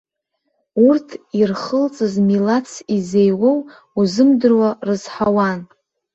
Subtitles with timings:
[0.87, 1.07] Урҭ
[1.39, 3.57] ирхылҵыз милаҭс изеиуоу
[3.99, 5.59] узымдыруа рыз-ҳауан.